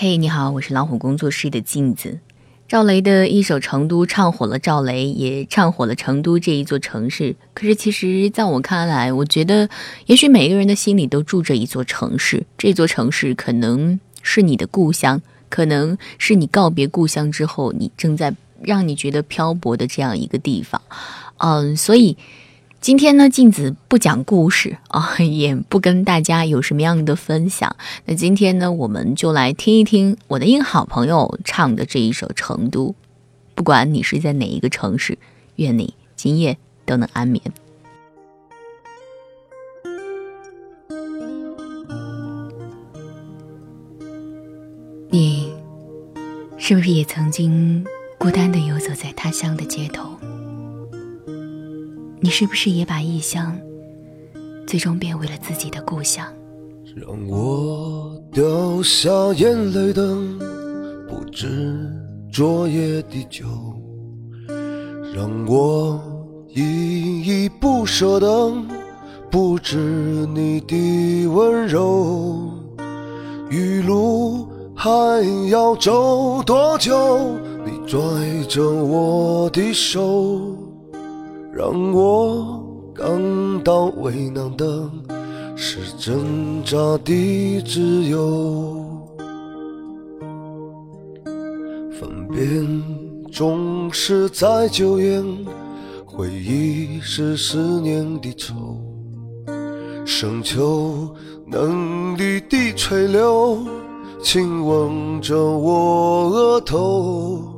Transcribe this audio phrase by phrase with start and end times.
[0.00, 2.20] 嘿，你好，我是老虎工作室的镜子。
[2.68, 7.34] 赵雷的一首《成都》唱火了赵雷，也唱火了成都这一座城市。
[7.52, 9.68] 可是，其实在我看来，我觉得，
[10.06, 20.80] 也许每个人的心里都住着一座城市，这座城市可能是你的故乡，可能是你告别故乡之后，你正在让你觉得漂泊的这样一个地方。
[21.38, 22.16] 嗯，所以。
[22.80, 27.76] 今天呢，镜子不讲故事 啊，也不跟大家有什么样的分享。
[28.06, 32.90] 那今天呢，我们就来听一听我的一个好朋友唱的这一首《成都》。
[33.54, 35.18] 不管你是在哪一个城市，
[35.56, 36.56] 愿你今夜
[36.86, 37.42] 都能安眠。
[45.10, 45.52] 你
[46.56, 47.84] 是不是也曾经
[48.18, 50.10] 孤单的游走在他乡的街头？
[52.20, 53.56] 你是不是也把异乡
[54.66, 56.26] 最终变为了自己的故乡？
[56.96, 60.16] 让我掉下眼泪的
[61.08, 61.78] 不止
[62.32, 63.46] 昨夜的酒，
[65.14, 66.00] 让我
[66.48, 68.52] 依依不舍的
[69.30, 69.76] 不止
[70.34, 72.50] 你的温柔。
[73.48, 74.90] 余路还
[75.48, 77.38] 要走多久？
[77.64, 77.98] 你拽
[78.48, 80.57] 着我的手。
[81.58, 82.64] 让我
[82.94, 83.04] 感
[83.64, 84.88] 到为难的
[85.56, 88.86] 是挣扎的自由，
[91.98, 92.46] 分别
[93.32, 95.20] 总是在九月，
[96.06, 98.54] 回忆是思念的愁，
[100.06, 101.12] 深秋
[101.44, 103.58] 嫩绿的垂柳
[104.22, 107.57] 亲吻着我额头。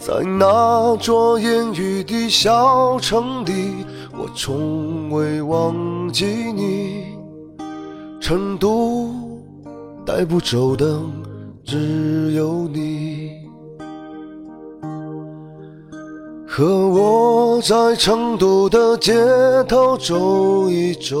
[0.00, 3.84] 在那座烟雨的小城里，
[4.18, 7.04] 我从未忘记你。
[8.18, 9.10] 成都
[10.06, 10.98] 带不走的
[11.62, 13.32] 只有你，
[16.48, 19.12] 和我在成都的街
[19.68, 21.16] 头走一走。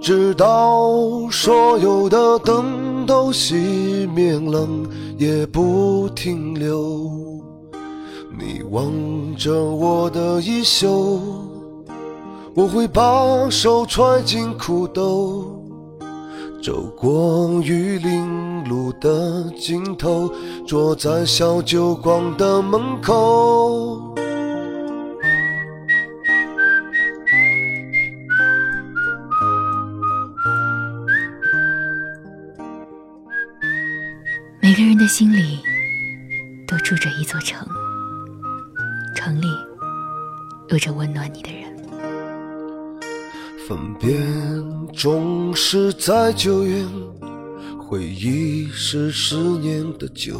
[0.00, 0.90] 直到
[1.30, 4.68] 所有的灯都熄灭了，
[5.16, 7.10] 也不停留。
[8.38, 8.92] 你望
[9.36, 11.20] 着我的衣袖，
[12.54, 15.44] 我会把手揣进裤兜，
[16.62, 20.30] 走过玉林路的尽头，
[20.66, 24.14] 坐在小酒馆的门口。
[34.76, 35.58] 个人的心里
[36.68, 37.66] 都住着一座城，
[39.14, 39.46] 城里
[40.68, 41.74] 有着温暖你的人。
[43.66, 44.18] 分别
[44.92, 46.84] 总是在九月，
[47.78, 50.38] 回忆是思念的酒。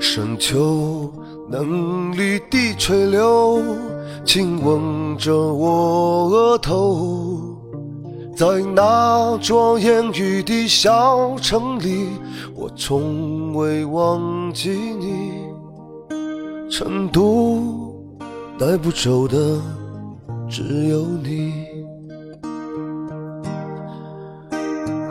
[0.00, 1.14] 深秋
[1.48, 3.62] 嫩绿的垂柳
[4.24, 7.48] 亲吻着我额头。
[8.34, 12.08] 在那座烟雨的小城里，
[12.62, 15.32] 我从未忘记你。
[16.70, 17.92] 成都
[18.56, 19.60] 带不走的
[20.48, 21.52] 只有你，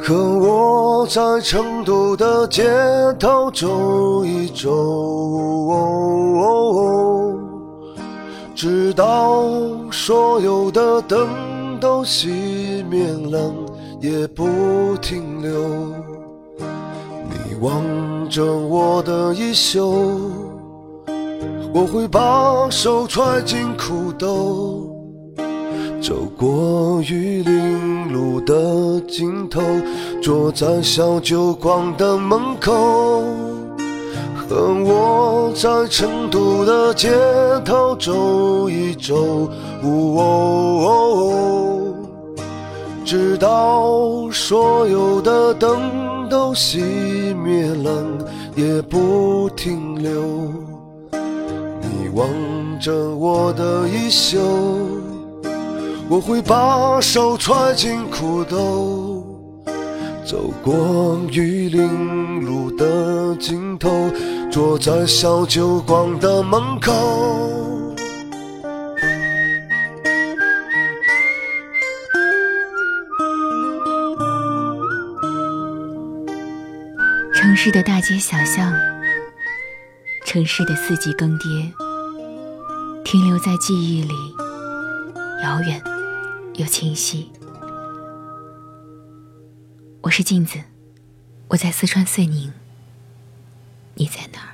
[0.02, 2.64] 和我在成都的街
[3.20, 4.70] 头走一走，
[8.56, 9.44] 直到
[9.92, 11.28] 所有的灯。
[11.82, 13.52] 都熄灭了，
[14.00, 14.46] 也不
[15.02, 16.11] 停留。
[17.62, 17.84] 望
[18.28, 19.88] 着我的衣袖，
[21.72, 24.90] 我会把手揣进裤兜，
[26.02, 29.62] 走过玉林路的尽头，
[30.24, 32.74] 坐在小酒馆的门口，
[34.36, 37.12] 和我在成都的街
[37.64, 39.48] 头走一走。
[43.06, 48.02] 直到所有的灯都熄灭了，
[48.56, 50.24] 也不停留。
[51.82, 52.26] 你望
[52.80, 54.40] 着我的衣袖，
[56.08, 59.26] 我会把手揣进裤兜，
[60.26, 63.90] 走过玉林路的尽头，
[64.50, 67.61] 坐在小酒馆的门口。
[77.42, 78.72] 城市的大街小巷，
[80.28, 81.74] 城市的四季更迭，
[83.04, 84.14] 停留在记忆里，
[85.42, 85.82] 遥远
[86.54, 87.32] 又清晰。
[90.02, 90.60] 我是镜子，
[91.48, 92.54] 我在四川遂宁，
[93.96, 94.51] 你在哪？